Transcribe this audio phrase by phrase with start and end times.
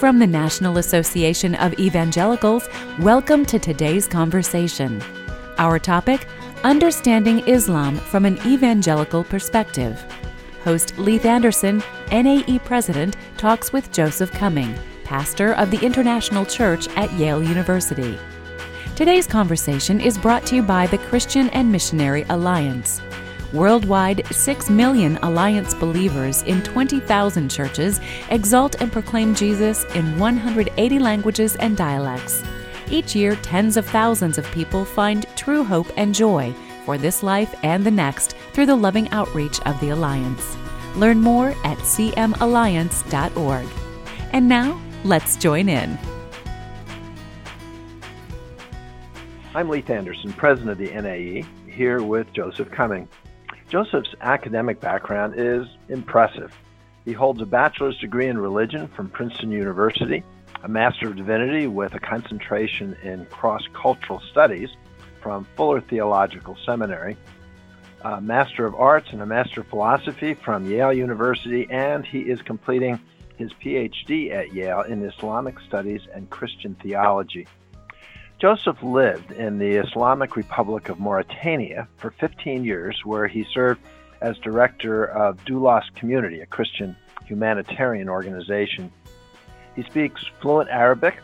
[0.00, 2.70] from the National Association of Evangelicals,
[3.00, 5.02] welcome to today's conversation.
[5.58, 6.26] Our topic
[6.64, 10.02] Understanding Islam from an Evangelical Perspective.
[10.64, 17.12] Host Leith Anderson, NAE President, talks with Joseph Cumming, pastor of the International Church at
[17.12, 18.18] Yale University.
[18.96, 23.02] Today's conversation is brought to you by the Christian and Missionary Alliance.
[23.52, 28.00] Worldwide, 6 million Alliance believers in 20,000 churches
[28.30, 32.44] exalt and proclaim Jesus in 180 languages and dialects.
[32.90, 37.52] Each year, tens of thousands of people find true hope and joy for this life
[37.64, 40.56] and the next through the loving outreach of the Alliance.
[40.94, 43.66] Learn more at cmalliance.org.
[44.32, 45.98] And now, let's join in.
[49.56, 53.08] I'm Leith Anderson, president of the NAE, here with Joseph Cumming.
[53.70, 56.52] Joseph's academic background is impressive.
[57.04, 60.24] He holds a bachelor's degree in religion from Princeton University,
[60.64, 64.70] a Master of Divinity with a concentration in cross cultural studies
[65.22, 67.16] from Fuller Theological Seminary,
[68.02, 72.42] a Master of Arts and a Master of Philosophy from Yale University, and he is
[72.42, 72.98] completing
[73.36, 77.46] his PhD at Yale in Islamic Studies and Christian Theology.
[78.40, 83.82] Joseph lived in the Islamic Republic of Mauritania for 15 years, where he served
[84.22, 86.96] as director of Doulos Community, a Christian
[87.26, 88.90] humanitarian organization.
[89.76, 91.18] He speaks fluent Arabic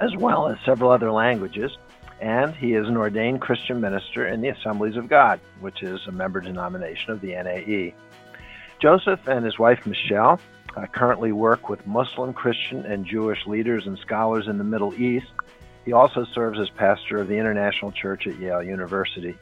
[0.00, 1.78] as well as several other languages,
[2.20, 6.12] and he is an ordained Christian minister in the Assemblies of God, which is a
[6.12, 7.94] member denomination of the NAE.
[8.80, 10.40] Joseph and his wife Michelle
[10.76, 15.30] uh, currently work with Muslim, Christian, and Jewish leaders and scholars in the Middle East
[15.84, 19.36] he also serves as pastor of the International Church at Yale University.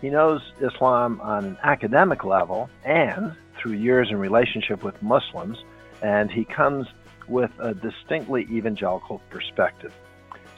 [0.00, 5.58] He knows Islam on an academic level and through years in relationship with Muslims,
[6.02, 6.86] and he comes
[7.28, 9.92] with a distinctly evangelical perspective.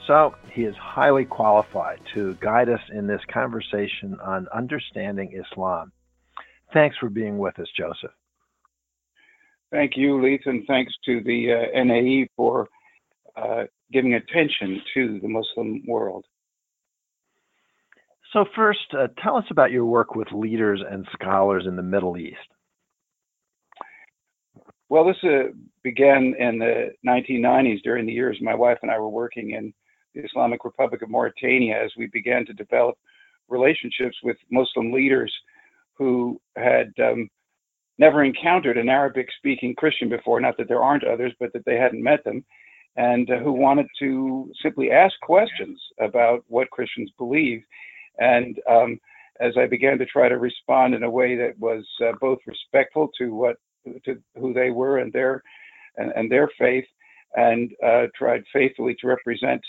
[0.07, 5.93] So he is highly qualified to guide us in this conversation on understanding Islam.
[6.73, 8.13] Thanks for being with us, Joseph.
[9.71, 12.69] Thank you, Leith, and thanks to the uh, NAE for
[13.37, 16.27] uh, giving attention to the Muslim world.
[18.33, 22.19] So, first, uh, tell us about your work with leaders and scholars in the Middle
[22.19, 22.37] East.
[24.89, 25.53] Well, this uh,
[25.85, 29.73] began in the 1990s during the years my wife and I were working in
[30.15, 32.97] the Islamic Republic of Mauritania as we began to develop
[33.49, 35.33] relationships with Muslim leaders
[35.97, 37.29] who had um,
[37.99, 40.41] never encountered an Arabic speaking Christian before.
[40.41, 42.45] Not that there aren't others, but that they hadn't met them
[42.97, 47.63] and uh, who wanted to simply ask questions about what Christians believe.
[48.19, 49.01] And um,
[49.41, 53.11] as I began to try to respond in a way that was uh, both respectful
[53.19, 53.57] to what
[54.05, 55.43] to who they were and their
[55.97, 56.87] and, and their faith,
[57.35, 59.61] and uh, tried faithfully to represent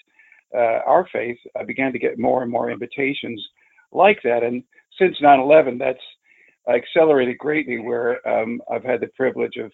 [0.56, 3.46] uh, our faith, I began to get more and more invitations
[3.92, 4.44] like that.
[4.44, 4.64] And
[5.00, 6.00] since 9/11, that's
[6.70, 7.80] accelerated greatly.
[7.80, 9.72] Where um, I've had the privilege of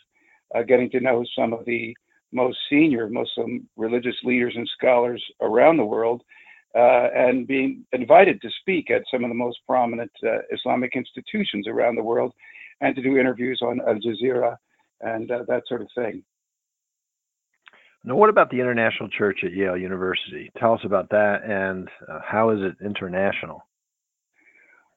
[0.55, 1.95] uh, getting to know some of the
[2.31, 6.21] most senior Muslim religious leaders and scholars around the world,
[6.75, 11.67] uh, and being invited to speak at some of the most prominent uh, Islamic institutions
[11.67, 12.33] around the world,
[12.81, 14.55] and to do interviews on Al Jazeera
[15.01, 16.23] and uh, that sort of thing.
[18.03, 20.49] Now, what about the International Church at Yale University?
[20.57, 23.63] Tell us about that, and uh, how is it international?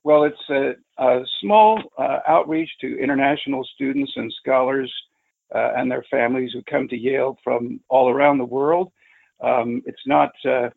[0.04, 4.92] Well, it's a, a small uh, outreach to international students and scholars
[5.55, 8.93] uh, and their families who come to Yale from all around the world.
[9.43, 10.71] Um, it's not uh,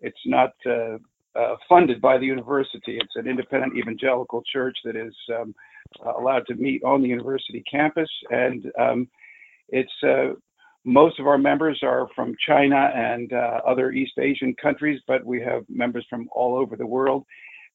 [0.00, 0.98] it's not uh,
[1.38, 2.98] uh, funded by the university.
[2.98, 5.54] It's an independent evangelical church that is um,
[6.18, 9.08] allowed to meet on the university campus, and um,
[9.68, 9.92] it's
[10.84, 15.40] most of our members are from China and uh, other East Asian countries, but we
[15.40, 17.24] have members from all over the world.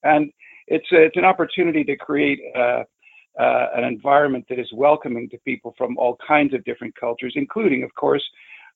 [0.03, 0.31] And
[0.67, 2.39] it's, a, it's an opportunity to create
[3.39, 7.83] uh, an environment that is welcoming to people from all kinds of different cultures, including,
[7.83, 8.23] of course,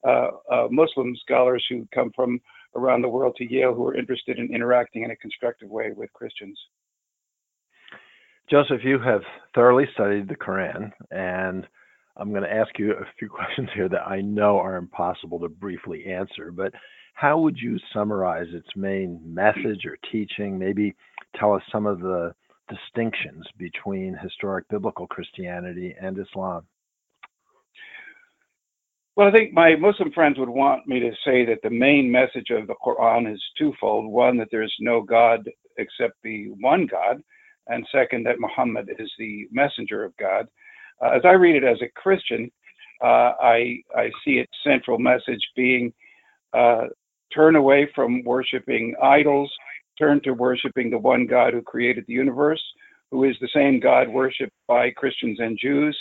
[0.07, 2.39] uh, uh, Muslim scholars who come from
[2.75, 6.11] around the world to Yale who are interested in interacting in a constructive way with
[6.13, 6.57] Christians.
[8.49, 9.21] Joseph, you have
[9.55, 11.65] thoroughly studied the Quran, and
[12.17, 15.49] I'm going to ask you a few questions here that I know are impossible to
[15.49, 16.73] briefly answer, but
[17.15, 20.57] how would you summarize its main message or teaching?
[20.57, 20.95] Maybe
[21.39, 22.33] tell us some of the
[22.69, 26.65] distinctions between historic biblical Christianity and Islam?
[29.15, 32.49] Well, I think my Muslim friends would want me to say that the main message
[32.49, 34.11] of the Quran is twofold.
[34.11, 37.21] One, that there's no God except the one God,
[37.67, 40.47] and second, that Muhammad is the messenger of God.
[40.99, 42.51] Uh, as I read it as a Christian,
[43.03, 45.93] uh, I, I see its central message being
[46.53, 46.85] uh,
[47.33, 49.51] turn away from worshiping idols,
[50.03, 52.61] turn to worshiping the one God who created the universe,
[53.11, 55.97] who is the same God worshiped by Christians and Jews.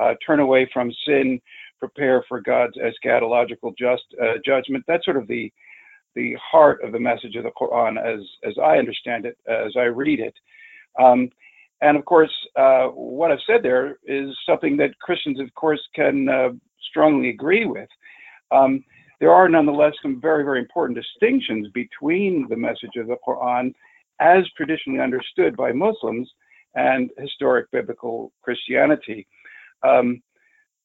[0.00, 1.40] Uh, turn away from sin,
[1.78, 4.84] prepare for God's eschatological just uh, judgment.
[4.86, 5.52] That's sort of the
[6.14, 9.84] the heart of the message of the Quran, as as I understand it, as I
[9.84, 10.34] read it.
[11.00, 11.30] Um,
[11.80, 16.28] and of course, uh, what I've said there is something that Christians, of course, can
[16.28, 16.50] uh,
[16.90, 17.88] strongly agree with.
[18.50, 18.84] Um,
[19.20, 23.72] there are nonetheless some very, very important distinctions between the message of the Quran
[24.20, 26.30] as traditionally understood by Muslims
[26.74, 29.26] and historic biblical Christianity.
[29.82, 30.22] Um,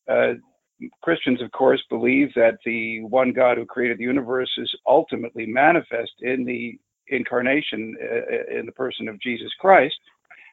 [0.10, 0.34] uh,
[1.02, 6.14] Christians, of course, believe that the one God who created the universe is ultimately manifest
[6.22, 6.78] in the
[7.08, 10.00] incarnation uh, uh, in the person of Jesus Christ,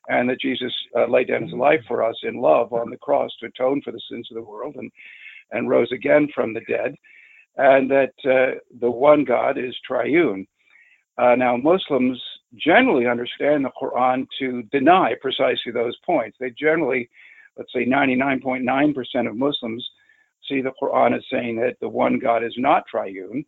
[0.09, 3.31] and that Jesus uh, laid down his life for us in love on the cross
[3.41, 4.91] to atone for the sins of the world and,
[5.53, 6.94] and rose again from the dead,
[7.56, 10.47] and that uh, the one God is triune.
[11.19, 12.20] Uh, now, Muslims
[12.56, 16.37] generally understand the Quran to deny precisely those points.
[16.41, 17.08] They generally,
[17.56, 19.87] let's say 99.9% of Muslims,
[20.49, 23.44] see the Quran as saying that the one God is not triune,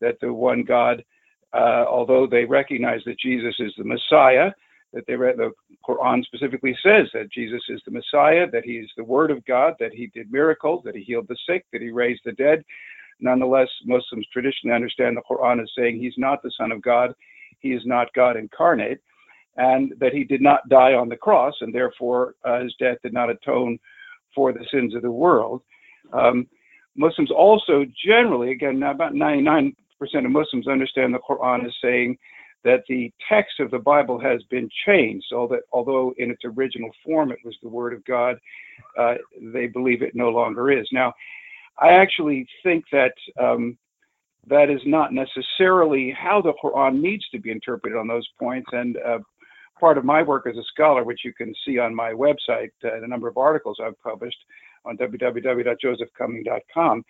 [0.00, 1.04] that the one God,
[1.52, 4.52] uh, although they recognize that Jesus is the Messiah,
[4.92, 5.52] that they read the
[5.86, 9.74] Quran specifically says that Jesus is the Messiah, that he is the Word of God,
[9.78, 12.64] that he did miracles, that he healed the sick, that he raised the dead.
[13.20, 17.14] Nonetheless, Muslims traditionally understand the Quran as saying he's not the Son of God,
[17.60, 19.00] he is not God incarnate,
[19.56, 23.12] and that he did not die on the cross, and therefore uh, his death did
[23.12, 23.78] not atone
[24.34, 25.62] for the sins of the world.
[26.12, 26.46] Um,
[26.96, 32.16] Muslims also generally, again, about 99% of Muslims understand the Quran as saying
[32.64, 36.90] that the text of the Bible has been changed, so that although in its original
[37.04, 38.36] form it was the Word of God,
[38.98, 40.88] uh, they believe it no longer is.
[40.92, 41.12] Now,
[41.78, 43.76] I actually think that um,
[44.46, 48.68] that is not necessarily how the Quran needs to be interpreted on those points.
[48.72, 49.18] And uh,
[49.78, 53.02] part of my work as a scholar, which you can see on my website, uh,
[53.02, 54.38] a number of articles I've published
[54.84, 57.04] on www.josephcumming.com,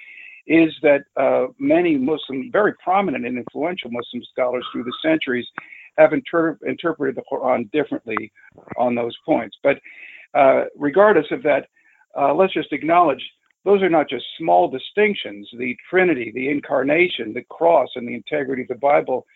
[0.46, 5.46] is that uh, many Muslim, very prominent and influential Muslim scholars through the centuries
[5.98, 8.32] have inter- interpreted the Quran differently
[8.78, 9.56] on those points.
[9.62, 9.78] But
[10.34, 11.68] uh, regardless of that,
[12.18, 13.22] uh, let's just acknowledge
[13.66, 15.48] those are not just small distinctions.
[15.58, 19.26] The Trinity, the Incarnation, the cross, and the integrity of the Bible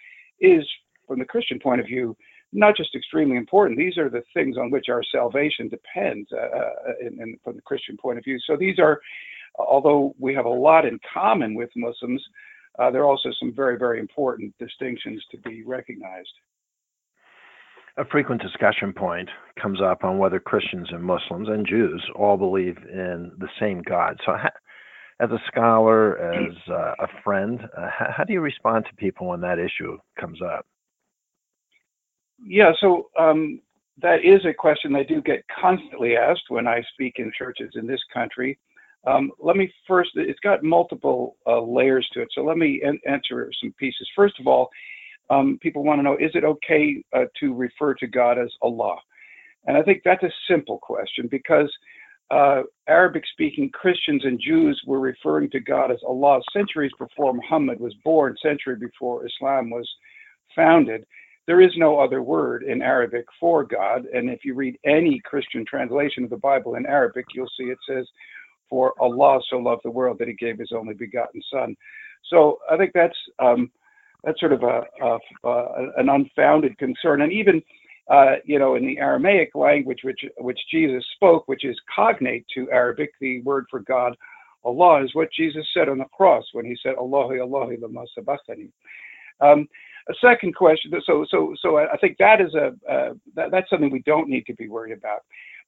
[0.41, 0.65] is,
[1.06, 2.17] from the Christian point of view,
[2.53, 3.77] not just extremely important.
[3.77, 7.62] These are the things on which our salvation depends uh, uh, in, in, from the
[7.62, 8.38] Christian point of view.
[8.47, 9.00] So these are,
[9.59, 12.23] although we have a lot in common with Muslims,
[12.79, 16.35] uh, there are also some very, very important distinctions to be recognized.
[18.00, 19.29] A frequent discussion point
[19.61, 24.19] comes up on whether Christians and Muslims and Jews all believe in the same God.
[24.25, 24.32] So,
[25.20, 29.58] as a scholar, as a friend, uh, how do you respond to people when that
[29.58, 30.64] issue comes up?
[32.43, 33.61] Yeah, so um,
[34.00, 37.87] that is a question I do get constantly asked when I speak in churches in
[37.87, 38.58] this country.
[39.06, 42.29] Um, let me first, it's got multiple uh, layers to it.
[42.35, 44.08] So let me en- answer some pieces.
[44.17, 44.70] First of all,
[45.31, 48.97] um, people want to know is it okay uh, to refer to God as Allah?
[49.66, 51.71] And I think that's a simple question because
[52.31, 57.81] uh, Arabic speaking Christians and Jews were referring to God as Allah centuries before Muhammad
[57.81, 59.88] was born, century before Islam was
[60.55, 61.05] founded.
[61.47, 64.05] There is no other word in Arabic for God.
[64.14, 67.78] And if you read any Christian translation of the Bible in Arabic, you'll see it
[67.88, 68.07] says,
[68.69, 71.75] For Allah so loved the world that he gave his only begotten Son.
[72.28, 73.73] So I think that's um,
[74.25, 77.23] that's sort of a, a, a, an unfounded concern.
[77.23, 77.62] And even
[78.11, 82.69] uh, you know, in the Aramaic language, which which Jesus spoke, which is cognate to
[82.73, 84.17] Arabic, the word for God,
[84.65, 88.69] Allah, is what Jesus said on the cross when he said, "Allahi, Allahi, lama sabachthani."
[89.41, 89.69] Um,
[90.09, 90.91] a second question.
[91.07, 94.45] So, so, so I think that is a uh, that, that's something we don't need
[94.47, 95.21] to be worried about.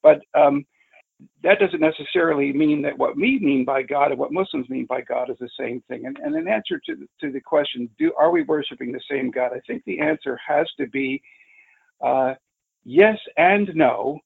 [0.03, 0.65] But um,
[1.43, 5.01] that doesn't necessarily mean that what we mean by God and what Muslims mean by
[5.03, 6.07] God is the same thing.
[6.07, 9.31] And, and in answer to the, to the question, do are we worshiping the same
[9.31, 9.53] God?
[9.55, 11.23] I think the answer has to be
[12.01, 12.35] uh,
[12.85, 14.19] yes and no,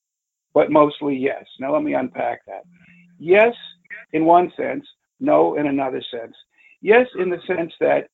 [0.54, 1.44] but mostly yes.
[1.60, 2.64] Now let me unpack that.
[3.18, 3.54] Yes,
[4.12, 4.86] in one sense.
[5.20, 6.34] No, in another sense.
[6.82, 8.08] Yes, in the sense that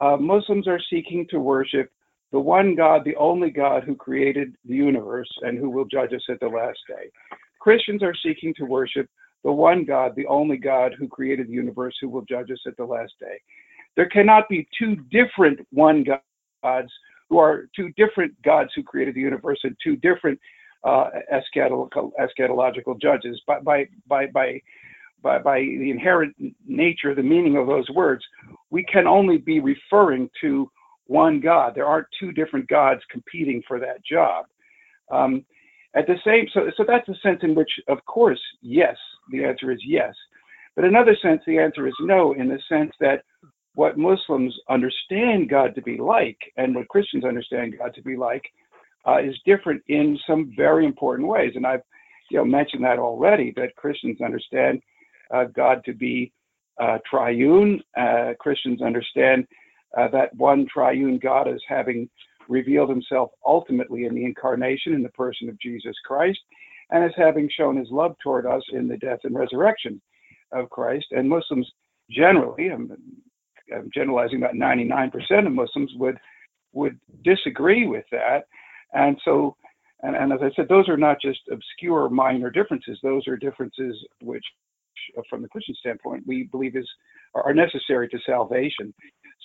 [0.00, 1.90] uh, Muslims are seeking to worship
[2.32, 6.22] the one God, the only God who created the universe and who will judge us
[6.28, 7.10] at the last day.
[7.64, 9.08] Christians are seeking to worship
[9.42, 12.76] the one God, the only God who created the universe, who will judge us at
[12.76, 13.40] the last day.
[13.96, 16.92] There cannot be two different one gods
[17.30, 20.38] who are two different gods who created the universe and two different
[20.84, 23.40] uh, eschatological, eschatological judges.
[23.46, 24.60] By, by, by, by,
[25.22, 28.22] by, by the inherent nature, the meaning of those words,
[28.68, 30.70] we can only be referring to
[31.06, 31.74] one God.
[31.74, 34.44] There aren't two different gods competing for that job.
[35.10, 35.46] Um,
[35.94, 38.96] at the same, so so that's the sense in which, of course, yes,
[39.30, 40.14] the answer is yes.
[40.74, 43.22] But another sense, the answer is no, in the sense that
[43.74, 48.44] what Muslims understand God to be like and what Christians understand God to be like
[49.06, 51.52] uh, is different in some very important ways.
[51.54, 51.82] And I've
[52.30, 54.80] you know mentioned that already that Christians understand
[55.32, 56.32] uh, God to be
[56.80, 57.80] uh, triune.
[57.96, 59.46] Uh, Christians understand
[59.96, 62.08] uh, that one triune God as having
[62.48, 66.38] revealed himself ultimately in the incarnation in the person of Jesus Christ
[66.90, 70.00] and as having shown his love toward us in the death and resurrection
[70.52, 71.06] of Christ.
[71.12, 71.70] And Muslims
[72.10, 72.90] generally, I'm,
[73.74, 76.18] I'm generalizing about 99% of Muslims would
[76.72, 78.46] would disagree with that.
[78.92, 79.56] And so,
[80.02, 82.98] and, and as I said, those are not just obscure minor differences.
[83.02, 84.44] Those are differences which,
[85.30, 86.88] from the Christian standpoint, we believe is
[87.34, 88.92] are necessary to salvation.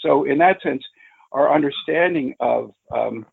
[0.02, 0.84] So, in that sense,
[1.32, 3.26] our understanding of um,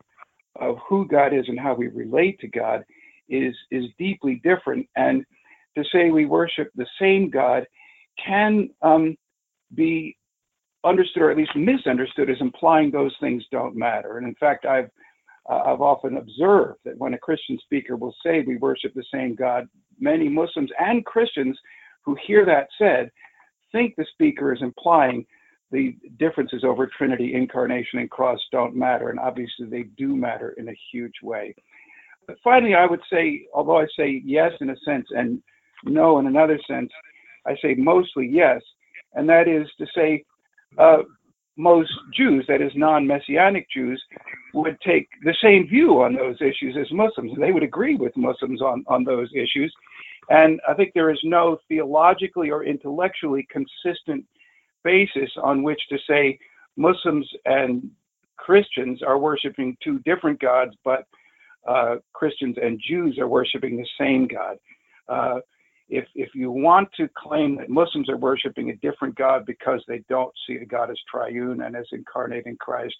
[0.59, 2.83] of who God is and how we relate to God
[3.29, 4.87] is is deeply different.
[4.95, 5.25] And
[5.77, 7.65] to say we worship the same God
[8.23, 9.15] can um,
[9.75, 10.17] be
[10.83, 14.17] understood or at least misunderstood as implying those things don't matter.
[14.17, 14.89] And in fact, I've
[15.49, 19.35] uh, I've often observed that when a Christian speaker will say we worship the same
[19.35, 19.67] God,
[19.99, 21.57] many Muslims and Christians
[22.03, 23.09] who hear that said
[23.71, 25.25] think the speaker is implying
[25.71, 30.69] the differences over Trinity, incarnation, and cross don't matter, and obviously they do matter in
[30.69, 31.53] a huge way.
[32.25, 35.41] But finally, I would say, although I say yes in a sense and
[35.83, 36.91] no in another sense,
[37.45, 38.61] I say mostly yes,
[39.13, 40.23] and that is to say,
[40.77, 41.03] uh,
[41.57, 44.01] most Jews, that is non-messianic Jews,
[44.53, 47.31] would take the same view on those issues as Muslims.
[47.39, 49.73] They would agree with Muslims on, on those issues.
[50.29, 54.25] And I think there is no theologically or intellectually consistent
[54.83, 56.39] basis on which to say
[56.75, 57.89] Muslims and
[58.37, 61.05] Christians are worshiping two different gods, but
[61.67, 64.57] uh, Christians and Jews are worshiping the same God.
[65.09, 65.39] Uh,
[65.89, 70.03] if if you want to claim that Muslims are worshiping a different God because they
[70.09, 72.95] don't see the God as triune and as incarnate in Christ,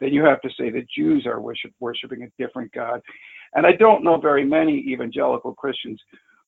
[0.00, 3.00] then you have to say that Jews are worship, worshiping a different God.
[3.54, 6.00] And I don't know very many evangelical Christians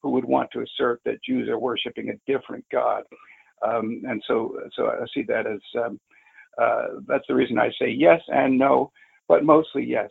[0.02, 3.04] who would want to assert that Jews are worshiping a different God.
[3.66, 6.00] Um, and so, so I see that as um,
[6.60, 8.90] uh, that's the reason I say yes and no,
[9.28, 10.10] but mostly yes.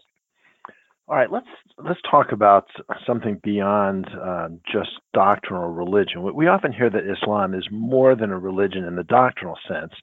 [1.09, 2.65] All right, let's let's talk about
[3.05, 6.21] something beyond uh, just doctrinal religion.
[6.35, 9.93] We often hear that Islam is more than a religion in the doctrinal sense,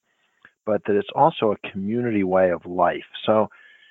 [0.64, 3.04] but that it's also a community way of life.
[3.26, 3.48] So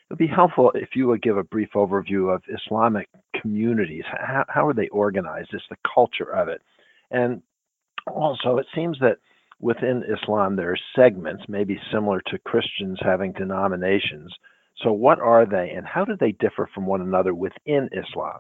[0.09, 3.07] it'd be helpful if you would give a brief overview of Islamic
[3.39, 4.05] communities.
[4.07, 5.49] How, how are they organized?
[5.53, 6.63] It's the culture of it,
[7.11, 7.43] and
[8.07, 9.17] also it seems that
[9.63, 14.31] within Islam, there are segments, maybe similar to Christians having denominations.
[14.83, 18.39] So, what are they, and how do they differ from one another within Islam?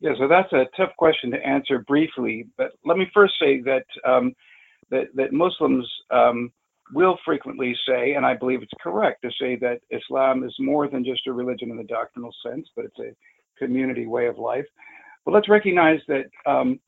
[0.00, 2.46] Yeah, so that's a tough question to answer briefly.
[2.56, 4.32] But let me first say that um,
[4.90, 6.50] that, that Muslims um,
[6.94, 11.04] will frequently say, and I believe it's correct to say that Islam is more than
[11.04, 13.14] just a religion in the doctrinal sense, but it's a
[13.58, 14.64] community way of life.
[15.24, 16.80] But let's recognize that um,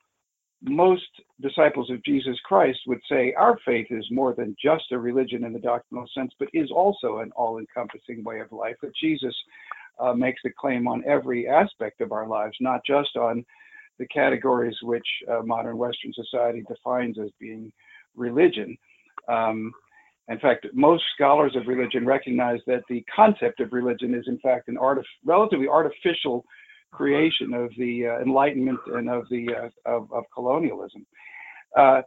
[0.63, 1.03] most
[1.41, 5.53] disciples of Jesus Christ would say our faith is more than just a religion in
[5.53, 8.77] the doctrinal sense, but is also an all encompassing way of life.
[8.83, 9.35] That Jesus
[9.99, 13.45] uh, makes the claim on every aspect of our lives, not just on
[13.99, 17.73] the categories which uh, modern Western society defines as being
[18.17, 18.77] religion.
[19.29, 19.73] Um,
[20.29, 24.69] in fact, most scholars of religion recognize that the concept of religion is, in fact,
[24.69, 26.45] an artif- relatively artificial
[26.93, 31.05] creation of the uh, Enlightenment and of the uh, of, of, colonialism.
[31.77, 32.03] Uh,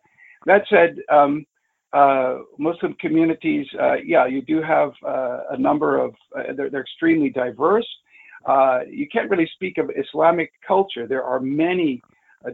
[0.46, 1.46] that said, um,
[1.94, 6.14] uh, Muslim communities, uh, yeah, you do have uh, a number of
[6.56, 7.88] they're, they're, extremely diverse.
[8.88, 11.08] you can't really speak of Islamic culture.
[11.08, 12.02] There are many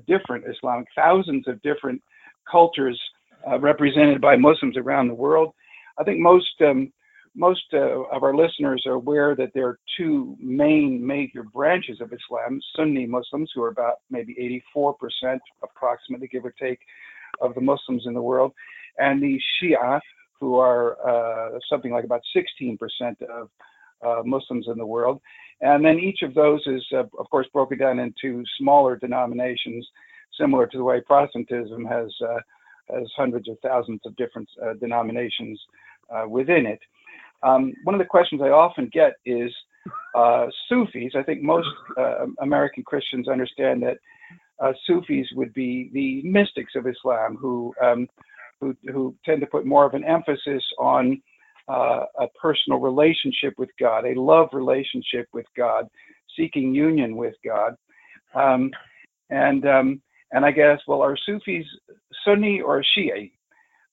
[0.08, 2.02] different Islamic, thousands of different
[2.50, 3.00] cultures
[3.60, 5.54] represented by Muslims around the world.
[6.00, 6.94] I think most um,
[7.36, 12.12] most uh, of our listeners are aware that there are two main major branches of
[12.12, 16.80] Islam Sunni Muslims, who are about maybe 84%, approximately, give or take,
[17.40, 18.52] of the Muslims in the world,
[18.98, 20.00] and the Shia,
[20.40, 22.78] who are uh, something like about 16%
[23.22, 23.50] of
[24.06, 25.22] uh, Muslims in the world.
[25.62, 29.88] And then each of those is, uh, of course, broken down into smaller denominations,
[30.40, 32.40] similar to the way Protestantism has, uh,
[32.94, 35.62] has hundreds of thousands of different uh, denominations
[36.28, 36.80] within it.
[37.44, 39.52] Um, one of the questions I often get is
[40.16, 41.14] uh, Sufis.
[41.16, 41.68] I think most
[41.98, 43.98] uh, American Christians understand that
[44.62, 48.08] uh, Sufis would be the mystics of Islam who, um,
[48.60, 51.22] who, who tend to put more of an emphasis on
[51.68, 55.88] uh, a personal relationship with God, a love relationship with God,
[56.38, 57.76] seeking union with God.
[58.36, 58.72] Um,
[59.30, 61.66] and um, and I guess, well, are Sufis
[62.26, 63.32] Sunni or Shia?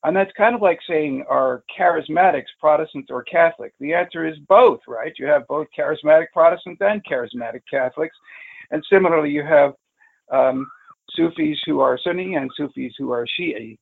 [0.04, 3.72] And that's kind of like saying, are charismatics Protestants or Catholic?
[3.80, 5.12] The answer is both, right?
[5.18, 8.16] You have both charismatic Protestants and charismatic Catholics.
[8.70, 9.72] And similarly, you have
[10.32, 10.70] um,
[11.10, 13.76] Sufis who are Sunni and Sufis who are Shia.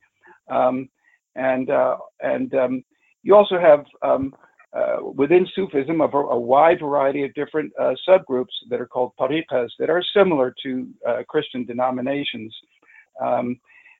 [0.50, 0.88] Um,
[1.35, 2.85] and uh, and um,
[3.23, 4.35] you also have um,
[4.73, 9.68] uh, within Sufism a, a, wide variety of different uh, subgroups that are called tariqas
[9.78, 12.54] that are similar to uh, Christian denominations.
[13.23, 13.58] Um,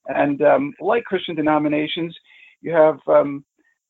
[0.09, 2.17] and um, like Christian denominations,
[2.61, 3.45] you have um,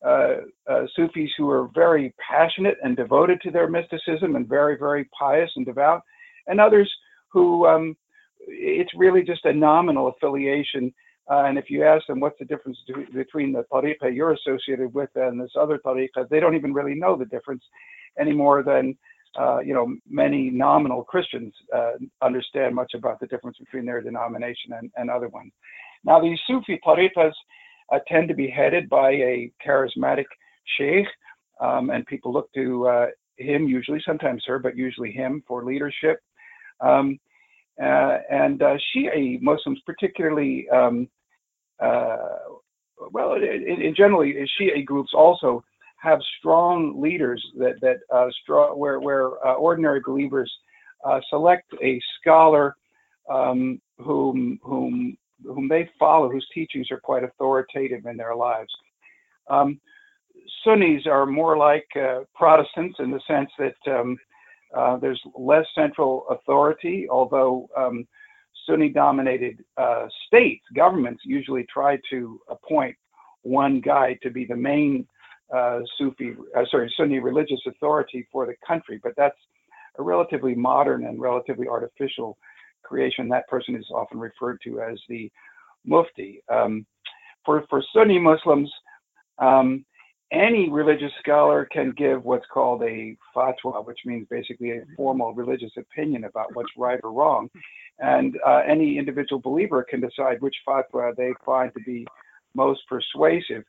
[0.05, 0.35] uh,
[0.69, 5.51] uh, Sufis who are very passionate and devoted to their mysticism and very, very pious
[5.55, 6.01] and devout,
[6.47, 6.91] and others
[7.31, 7.95] who um,
[8.39, 10.93] it's really just a nominal affiliation
[11.29, 12.77] uh, and if you ask them what's the difference
[13.13, 17.17] between the tariqa you're associated with and this other tariqa, they don't even really know
[17.17, 17.63] the difference
[18.19, 18.97] any more than
[19.37, 24.73] uh, you know many nominal Christians uh, understand much about the difference between their denomination
[24.73, 25.51] and, and other ones.
[26.03, 27.33] Now these Sufi tariqas
[27.91, 30.25] uh, tend to be headed by a charismatic
[30.77, 31.07] sheikh,
[31.61, 33.05] um, and people look to uh,
[33.37, 36.19] him usually, sometimes her, but usually him for leadership.
[36.79, 37.19] Um,
[37.81, 41.07] uh, and uh, Shia Muslims, particularly um,
[41.79, 42.17] uh,
[43.11, 45.63] well, in, in generally, Shia groups also
[45.97, 50.51] have strong leaders that that uh, strong, where where uh, ordinary believers
[51.05, 52.75] uh, select a scholar
[53.29, 58.73] um, whom whom whom they follow, whose teachings are quite authoritative in their lives.
[59.49, 59.79] Um,
[60.63, 64.17] Sunnis are more like uh, Protestants in the sense that um,
[64.75, 68.07] uh, there's less central authority, although um,
[68.65, 72.95] Sunni dominated uh, states, governments usually try to appoint
[73.43, 75.07] one guy to be the main
[75.55, 79.37] uh, Sufi, uh, sorry, Sunni religious authority for the country, but that's
[79.97, 82.37] a relatively modern and relatively artificial
[82.83, 83.27] creation.
[83.29, 85.31] That person is often referred to as the
[85.85, 86.41] Mufti.
[86.51, 86.85] Um,
[87.45, 88.71] for, for Sunni Muslims,
[89.39, 89.85] um,
[90.31, 95.71] any religious scholar can give what's called a fatwa, which means basically a formal religious
[95.77, 97.49] opinion about what's right or wrong.
[97.99, 102.05] And uh, any individual believer can decide which fatwa they find to be
[102.55, 103.63] most persuasive.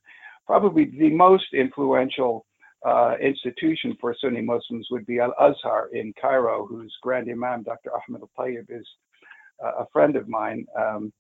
[0.47, 2.45] Probably the most influential
[2.87, 7.91] uh, institution for Sunni Muslims would be Al Azhar in Cairo, whose Grand Imam, Dr.
[7.93, 8.87] Ahmed Al Tayyib, is
[9.65, 10.67] uh, a friend of mine.
[10.79, 11.13] Um,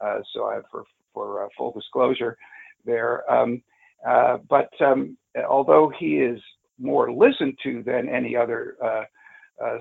[0.00, 2.36] uh, so I have for, for uh, full disclosure
[2.84, 3.30] there.
[3.30, 3.62] Um,
[4.06, 5.16] uh, but um,
[5.48, 6.40] although he is
[6.78, 9.04] more listened to than any other uh,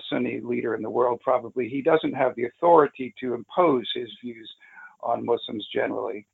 [0.10, 4.50] Sunni leader in the world, probably he doesn't have the authority to impose his views
[5.02, 6.28] on Muslims generally.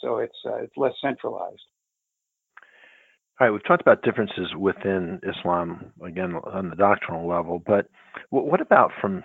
[0.00, 1.60] So it's it's less centralized.
[3.40, 7.86] All right, we've talked about differences within Islam again on the doctrinal level, but
[8.28, 9.24] what about from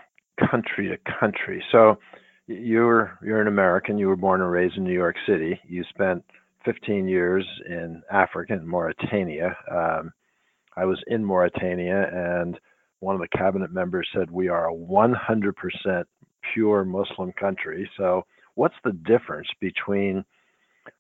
[0.50, 1.62] country to country?
[1.70, 1.98] So
[2.48, 3.98] you're you're an American.
[3.98, 5.60] You were born and raised in New York City.
[5.68, 6.24] You spent
[6.64, 9.58] 15 years in Africa, in Mauritania.
[9.70, 10.14] Um,
[10.78, 12.58] I was in Mauritania, and
[13.02, 16.04] one of the cabinet members said we are a 100%
[16.54, 17.90] pure Muslim country.
[17.98, 20.24] So, what's the difference between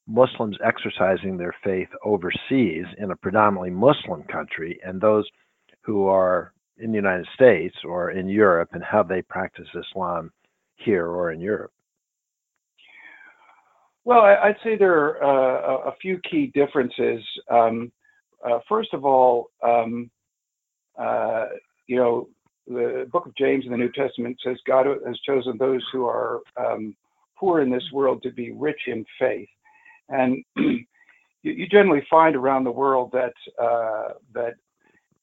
[0.07, 5.25] Muslims exercising their faith overseas in a predominantly Muslim country and those
[5.81, 10.31] who are in the United States or in Europe and how they practice Islam
[10.77, 11.71] here or in Europe?
[14.03, 17.23] Well, I'd say there are uh, a few key differences.
[17.49, 17.91] Um,
[18.45, 20.11] uh, first of all, um,
[20.99, 21.45] uh,
[21.87, 22.27] you know,
[22.67, 26.41] the book of James in the New Testament says God has chosen those who are
[26.57, 26.95] um,
[27.37, 29.49] poor in this world to be rich in faith.
[30.09, 30.85] And you,
[31.43, 34.53] you, generally find around the world that uh, that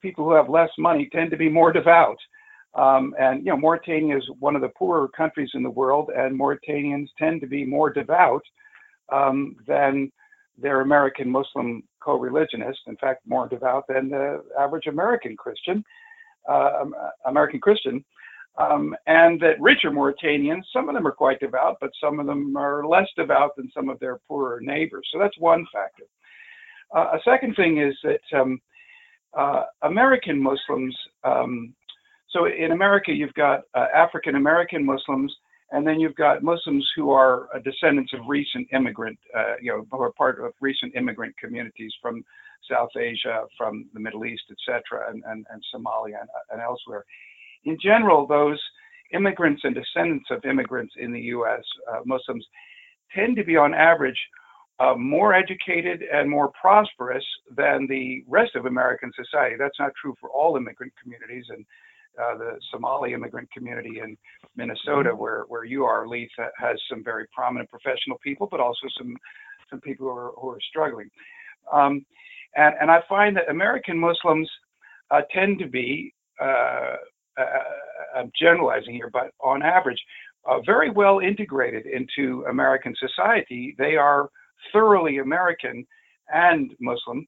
[0.01, 2.19] people who have less money tend to be more devout.
[2.75, 6.39] Um, and you know, Mauritania is one of the poorer countries in the world, and
[6.39, 8.43] Mauritanians tend to be more devout
[9.13, 10.11] um, than
[10.59, 12.83] their American Muslim co-religionists.
[12.87, 15.85] In fact, more devout than the average American Christian,
[16.49, 16.85] uh,
[17.27, 18.05] American Christian.
[18.59, 22.57] Um, and that richer Mauritanians, some of them are quite devout, but some of them
[22.57, 25.09] are less devout than some of their poorer neighbors.
[25.11, 26.05] So that's one factor.
[26.95, 28.61] Uh, a second thing is that um,
[29.37, 31.75] uh, American Muslims, um,
[32.29, 35.35] so in America, you've got uh, African American Muslims
[35.73, 39.87] and then you've got Muslims who are uh, descendants of recent immigrant, uh, you know,
[39.91, 42.23] who are part of recent immigrant communities from
[42.71, 47.05] South Asia, from the Middle East, etc., and, and, and Somalia and, and elsewhere.
[47.65, 48.61] In general, those
[49.13, 52.47] immigrants and descendants of immigrants in the U.S., uh, Muslims,
[53.15, 54.19] tend to be on average
[54.81, 59.55] uh, more educated and more prosperous than the rest of American society.
[59.59, 61.65] That's not true for all immigrant communities, and
[62.21, 64.17] uh, the Somali immigrant community in
[64.57, 65.19] Minnesota, mm-hmm.
[65.19, 69.17] where where you are, Leith, has some very prominent professional people, but also some
[69.71, 71.11] some people who are who are struggling.
[71.73, 72.05] Um,
[72.57, 74.51] and and I find that American Muslims
[75.11, 76.13] uh, tend to be,
[77.39, 80.01] uh, uh, I'm generalizing here, but on average,
[80.45, 83.75] uh, very well integrated into American society.
[83.79, 84.29] They are
[84.73, 85.87] thoroughly American
[86.33, 87.27] and Muslim.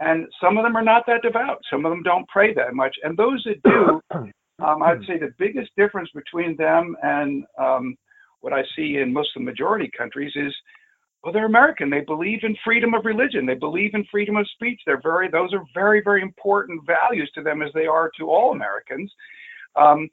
[0.00, 1.60] And some of them are not that devout.
[1.70, 2.96] Some of them don't pray that much.
[3.04, 4.00] And those that do,
[4.64, 7.96] um, I'd say the biggest difference between them and um,
[8.40, 10.54] what I see in Muslim majority countries is,
[11.22, 11.88] well, they're American.
[11.88, 13.46] They believe in freedom of religion.
[13.46, 14.80] They believe in freedom of speech.
[14.84, 18.52] They're very, those are very, very important values to them as they are to all
[18.52, 19.10] Americans.
[19.76, 20.08] Um,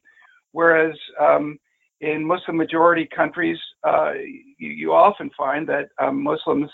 [0.51, 1.57] whereas um,
[2.01, 4.13] in Muslim majority countries, uh,
[4.57, 6.69] you, you, often find that um, Muslims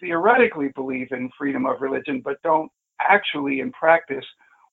[0.00, 4.24] theoretically believe in freedom of religion, but don't actually in practice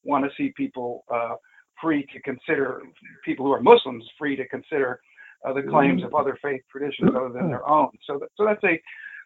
[0.04, 1.36] want to see people uh,
[1.82, 2.82] free to consider,
[3.24, 5.00] people who are Muslims free to consider
[5.46, 7.90] uh, the claims of other faith traditions other than their own.
[8.06, 8.82] So, that, so that's a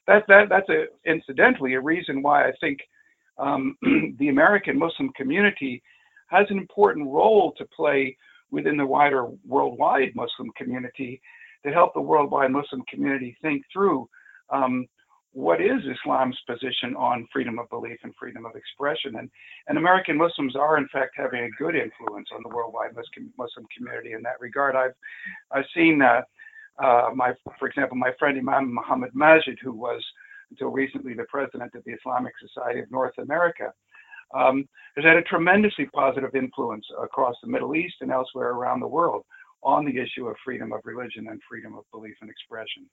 [0.07, 2.79] that that that's a incidentally a reason why I think
[3.37, 3.77] um,
[4.19, 5.81] the American Muslim community
[6.31, 8.17] has an important role to play
[8.51, 11.21] within the wider worldwide Muslim community
[11.65, 14.09] to help the worldwide Muslim community think through
[14.49, 14.87] um,
[15.33, 19.15] what is Islam's position on freedom of belief and freedom of expression.
[19.17, 19.29] And,
[19.67, 24.13] and American Muslims are, in fact, having a good influence on the worldwide Muslim, community
[24.13, 24.75] in that regard.
[24.75, 24.95] I've,
[25.51, 26.21] I've seen, uh,
[26.83, 30.03] uh, my, for example, my friend Imam Mohamed Magid, who was
[30.49, 33.71] until recently the president of the Islamic Society of North America,
[34.33, 38.87] um, has had a tremendously positive influence across the Middle East and elsewhere around the
[38.87, 39.23] world
[39.63, 42.89] on the issue of freedom of religion and freedom of belief and expression.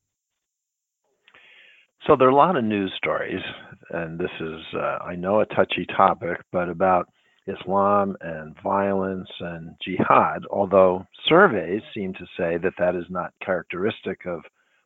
[2.06, 3.42] So there are a lot of news stories,
[3.90, 7.08] and this is, uh, I know, a touchy topic, but about
[7.48, 14.26] Islam and violence and jihad, although surveys seem to say that that is not characteristic
[14.26, 14.42] of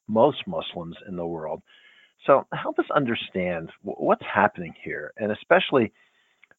[0.09, 1.63] most Muslims in the world.
[2.27, 5.93] So help us understand what's happening here, and especially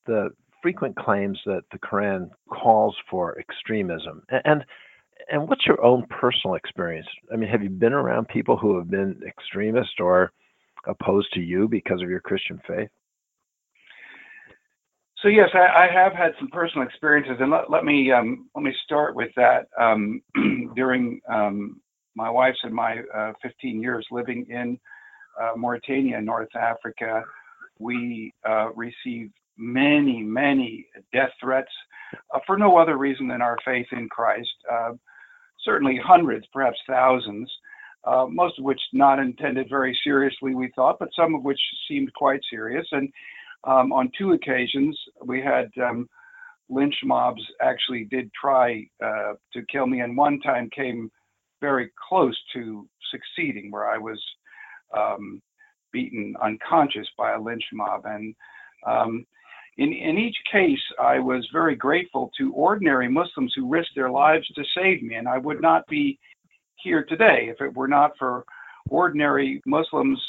[0.05, 0.29] the
[0.61, 4.23] frequent claims that the Quran calls for extremism.
[4.45, 4.63] And
[5.31, 7.07] and what's your own personal experience?
[7.31, 10.31] I mean, have you been around people who have been extremist or
[10.85, 12.89] opposed to you because of your Christian faith?
[15.17, 18.63] So yes, I, I have had some personal experiences, and let, let me um, let
[18.63, 19.67] me start with that.
[19.79, 20.21] Um,
[20.75, 21.79] during um,
[22.15, 24.77] my wife's and my uh, 15 years living in
[25.41, 27.23] uh, Mauritania, North Africa,
[27.79, 31.71] we uh, received many, many death threats
[32.33, 34.53] uh, for no other reason than our faith in Christ.
[34.71, 34.91] Uh,
[35.63, 37.51] certainly hundreds, perhaps thousands,
[38.05, 42.11] uh, most of which not intended very seriously, we thought, but some of which seemed
[42.13, 42.85] quite serious.
[42.91, 43.09] And
[43.63, 46.09] um, on two occasions, we had um,
[46.69, 51.09] lynch mobs actually did try uh, to kill me, and one time came
[51.61, 54.21] very close to succeeding, where I was
[54.97, 55.41] um,
[55.93, 58.01] beaten unconscious by a lynch mob.
[58.05, 58.35] And
[58.85, 59.25] um,
[59.77, 64.47] in, in each case, I was very grateful to ordinary Muslims who risked their lives
[64.49, 66.19] to save me, and I would not be
[66.75, 68.45] here today if it were not for
[68.89, 70.21] ordinary Muslims,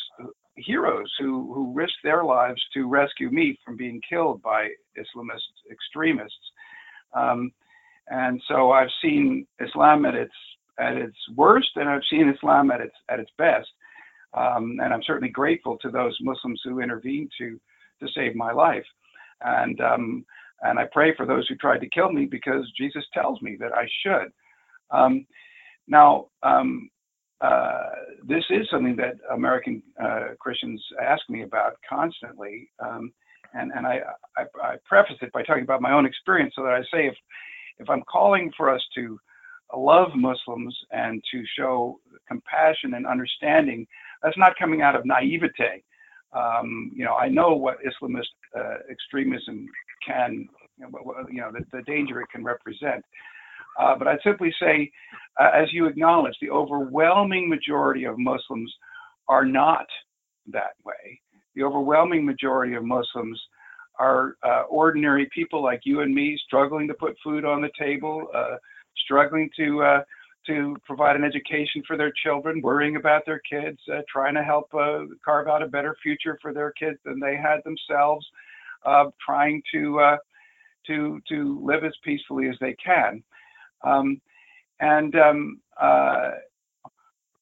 [0.57, 6.37] heroes who, who risked their lives to rescue me from being killed by Islamist extremists.
[7.13, 7.53] Um,
[8.09, 10.35] and so I've seen Islam at its
[10.79, 13.69] at its worst, and I've seen Islam at its at its best.
[14.35, 17.59] Um, and I'm certainly grateful to those Muslims who intervened to
[18.01, 18.85] to save my life.
[19.45, 20.25] And um,
[20.63, 23.73] and I pray for those who tried to kill me because Jesus tells me that
[23.73, 24.33] I should.
[24.91, 25.27] Um,
[25.87, 26.89] now, um,
[27.41, 27.91] uh,
[28.27, 33.13] this is something that American uh, Christians ask me about constantly, um,
[33.53, 34.01] and and I,
[34.39, 37.15] I, I preface it by talking about my own experience, so that I say if
[37.79, 39.19] if I'm calling for us to
[39.77, 43.87] love Muslims and to show compassion and understanding,
[44.23, 45.83] that's not coming out of naivete.
[46.35, 48.25] Um, you know, I know what Islamist
[48.59, 49.67] uh, extremism
[50.07, 53.05] can, you know, the, the danger it can represent.
[53.81, 54.91] Uh, but I'd simply say,
[55.41, 58.73] uh, as you acknowledge, the overwhelming majority of Muslims
[59.29, 59.87] are not
[60.53, 61.21] that way.
[61.55, 63.41] The overwhelming majority of Muslims
[63.99, 68.27] are uh, ordinary people like you and me, struggling to put food on the table,
[68.35, 68.57] uh,
[69.05, 70.03] struggling to uh,
[70.47, 74.71] to provide an education for their children, worrying about their kids, uh, trying to help
[75.25, 78.27] carve out a better future for their kids than they had themselves,
[79.25, 80.17] trying to
[80.87, 83.23] to to live as peacefully as they can.
[83.83, 84.21] Um,
[84.81, 86.33] and um, uh,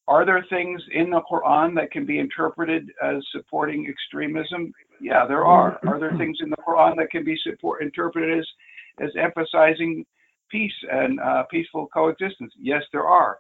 [0.09, 4.73] are there things in the Quran that can be interpreted as supporting extremism?
[5.01, 5.79] Yeah, there are.
[5.87, 8.47] Are there things in the Quran that can be support, interpreted as
[9.01, 10.05] as emphasizing
[10.53, 12.53] peace and uh, peaceful coexistence?
[12.61, 13.39] Yes, there are.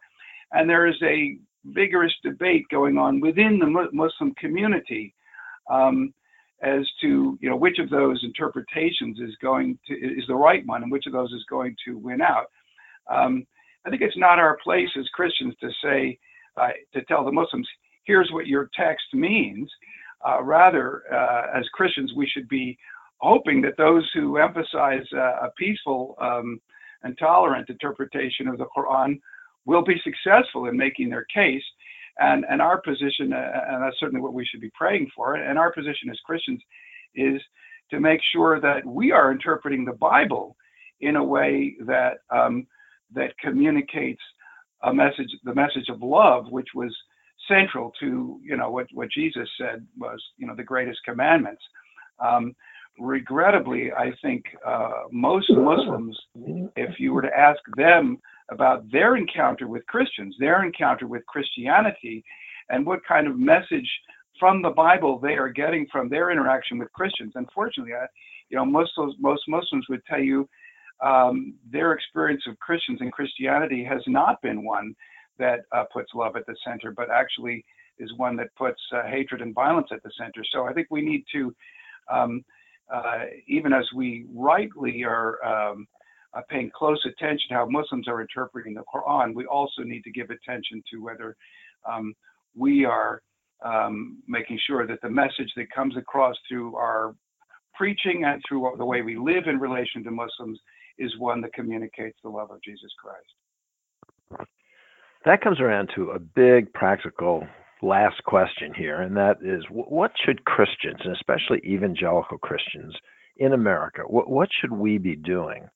[0.52, 5.14] And there is a vigorous debate going on within the Muslim community
[5.70, 6.12] um,
[6.62, 10.82] as to you know which of those interpretations is going to is the right one
[10.82, 12.46] and which of those is going to win out.
[13.10, 13.46] Um,
[13.86, 16.18] I think it's not our place as Christians to say
[16.56, 17.68] uh, to tell the Muslims
[18.04, 19.70] here's what your text means.
[20.26, 22.78] Uh, rather, uh, as Christians, we should be
[23.18, 26.60] hoping that those who emphasize uh, a peaceful um,
[27.02, 29.20] and tolerant interpretation of the Quran
[29.64, 31.62] will be successful in making their case.
[32.18, 35.58] And, and our position, uh, and that's certainly what we should be praying for, and
[35.58, 36.60] our position as Christians
[37.14, 37.40] is
[37.90, 40.56] to make sure that we are interpreting the Bible
[41.00, 42.66] in a way that um,
[43.14, 44.22] that communicates
[44.82, 46.94] a message, the message of love, which was
[47.48, 51.62] central to you know what what Jesus said was you know the greatest commandments.
[52.18, 52.54] Um,
[52.98, 56.18] regrettably, I think uh, most Muslims,
[56.76, 58.18] if you were to ask them
[58.50, 62.22] about their encounter with Christians, their encounter with Christianity,
[62.70, 63.90] and what kind of message
[64.38, 67.32] from the Bible they are getting from their interaction with Christians.
[67.34, 68.06] Unfortunately, I,
[68.48, 70.48] you know, most most Muslims would tell you
[71.02, 74.94] um, their experience of Christians and Christianity has not been one
[75.38, 77.64] that uh, puts love at the center, but actually
[77.98, 80.42] is one that puts uh, hatred and violence at the center.
[80.52, 81.54] So I think we need to,
[82.10, 82.44] um,
[83.46, 85.86] even as we rightly are um,
[86.34, 90.30] uh, paying close attention how Muslims are interpreting the Quran, we also need to give
[90.30, 91.36] attention to whether
[91.90, 92.14] um,
[92.56, 93.22] we are
[93.64, 97.14] um, making sure that the message that comes across through our
[97.74, 100.58] preaching and through the way we live in relation to Muslims
[100.98, 104.46] is one that communicates the love of Jesus Christ.
[105.24, 107.46] That comes around to a big practical
[107.82, 112.94] last question here, and that is what should Christians, and especially evangelical Christians
[113.36, 115.68] in America, what, what should we be doing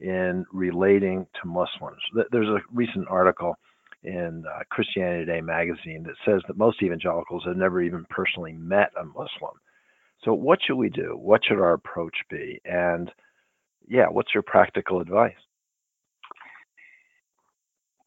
[0.00, 2.00] in relating to Muslims?
[2.30, 3.56] There's a recent article
[4.02, 8.90] in uh, Christianity Today magazine that says that most evangelicals have never even personally met
[9.00, 9.58] a Muslim.
[10.22, 11.16] So, what should we do?
[11.18, 12.60] What should our approach be?
[12.64, 13.10] And
[13.88, 15.32] yeah, what's your practical advice?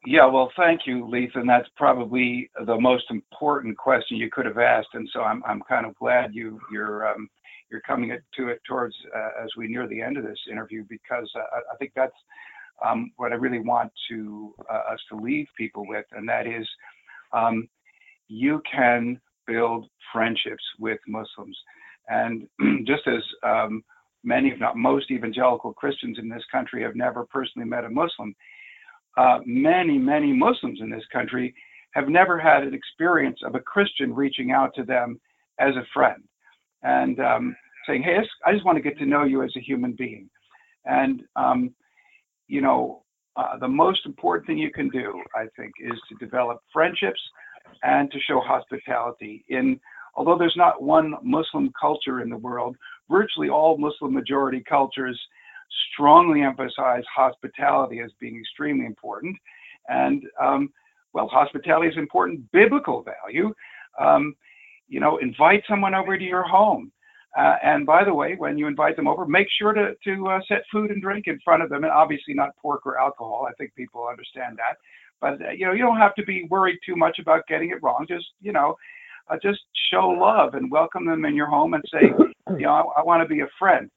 [0.05, 1.47] Yeah, well, thank you, Lethan.
[1.47, 5.85] That's probably the most important question you could have asked, and so I'm I'm kind
[5.85, 7.29] of glad you you're um,
[7.69, 11.29] you're coming to it towards uh, as we near the end of this interview because
[11.35, 12.15] uh, I think that's
[12.85, 16.67] um, what I really want to uh, us to leave people with, and that is
[17.33, 17.67] um,
[18.27, 21.57] you can build friendships with Muslims,
[22.07, 22.47] and
[22.87, 23.83] just as um,
[24.23, 28.35] many, if not most, evangelical Christians in this country have never personally met a Muslim.
[29.17, 31.53] Uh, many, many Muslims in this country
[31.93, 35.19] have never had an experience of a Christian reaching out to them
[35.59, 36.23] as a friend
[36.83, 37.55] and um,
[37.87, 40.29] saying, "Hey, I just want to get to know you as a human being."
[40.85, 41.73] And um,
[42.47, 43.03] you know,
[43.35, 47.19] uh, the most important thing you can do, I think, is to develop friendships
[47.83, 49.43] and to show hospitality.
[49.49, 49.79] In
[50.15, 52.75] although there's not one Muslim culture in the world
[53.09, 55.19] virtually all Muslim majority cultures
[55.93, 59.35] strongly emphasize hospitality as being extremely important.
[59.89, 60.69] And um,
[61.13, 63.53] well, hospitality is important biblical value.
[63.99, 64.35] Um,
[64.87, 66.91] you know, invite someone over to your home.
[67.37, 70.39] Uh, and by the way, when you invite them over, make sure to, to uh,
[70.47, 73.47] set food and drink in front of them, and obviously not pork or alcohol.
[73.49, 74.77] I think people understand that.
[75.19, 77.81] But uh, you know, you don't have to be worried too much about getting it
[77.83, 78.05] wrong.
[78.07, 78.75] Just you know,
[79.29, 79.59] uh, just
[79.91, 82.11] show love and welcome them in your home and say,
[82.57, 83.89] you know, I, I want to be a friend.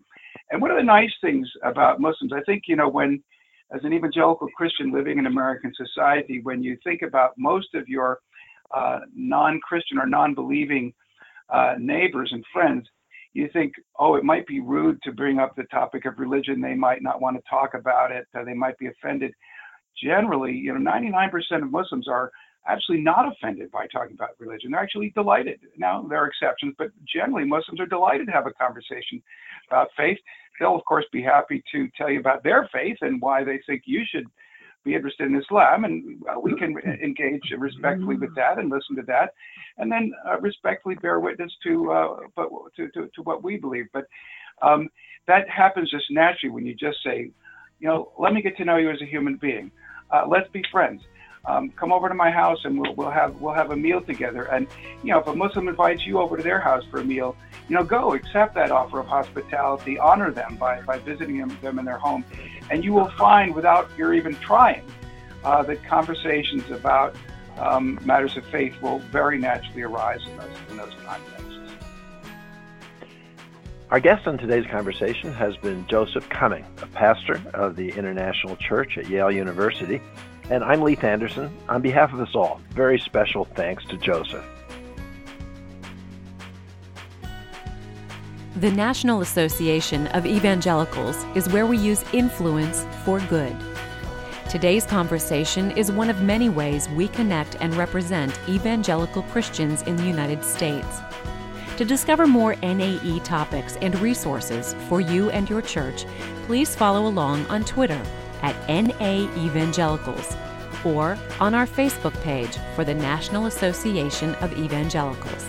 [0.50, 3.22] And one of the nice things about Muslims, I think, you know, when
[3.72, 8.18] as an evangelical Christian living in American society, when you think about most of your
[8.74, 10.92] uh, non-Christian or non-believing
[11.50, 12.86] uh, neighbors and friends,
[13.32, 16.60] you think, oh, it might be rude to bring up the topic of religion.
[16.60, 18.26] They might not want to talk about it.
[18.36, 19.32] Uh, they might be offended.
[20.02, 21.30] Generally, you know, 99%
[21.62, 22.32] of Muslims are
[22.66, 24.70] actually not offended by talking about religion.
[24.70, 25.60] They're actually delighted.
[25.76, 29.22] Now, there are exceptions, but generally Muslims are delighted to have a conversation
[29.68, 30.18] about faith.
[30.58, 33.82] They'll, of course, be happy to tell you about their faith and why they think
[33.86, 34.26] you should
[34.84, 35.84] be interested in Islam.
[35.84, 39.32] And well, we can engage respectfully with that and listen to that,
[39.78, 43.86] and then uh, respectfully bear witness to, uh, but to, to, to, what we believe.
[43.92, 44.04] But
[44.62, 44.88] um,
[45.26, 47.30] that happens just naturally when you just say,
[47.78, 49.70] you know, let me get to know you as a human being.
[50.10, 51.00] Uh, let's be friends
[51.46, 54.44] um, come over to my house and we'll, we'll have we'll have a meal together.
[54.44, 54.66] And
[55.02, 57.36] you know, if a Muslim invites you over to their house for a meal,
[57.68, 61.78] you know, go accept that offer of hospitality, honor them by by visiting them, them
[61.78, 62.24] in their home,
[62.70, 64.84] and you will find without your even trying.
[65.44, 67.16] uh, that conversations about
[67.58, 71.36] um, matters of faith will very naturally arise in those, in those contexts.
[73.90, 78.96] Our guest on today's conversation has been Joseph Cumming, a pastor of the International Church
[78.96, 80.00] at Yale University.
[80.50, 81.56] And I'm Leith Anderson.
[81.68, 84.44] On behalf of us all, very special thanks to Joseph.
[88.56, 93.56] The National Association of Evangelicals is where we use influence for good.
[94.48, 100.02] Today's conversation is one of many ways we connect and represent evangelical Christians in the
[100.02, 100.98] United States.
[101.76, 106.06] To discover more NAE topics and resources for you and your church,
[106.46, 108.02] please follow along on Twitter
[108.42, 110.36] at NA Evangelicals
[110.84, 115.46] or on our Facebook page for the National Association of Evangelicals.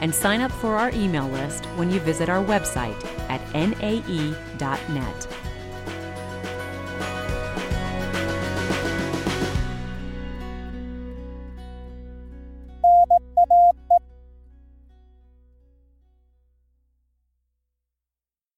[0.00, 5.31] And sign up for our email list when you visit our website at nae.net.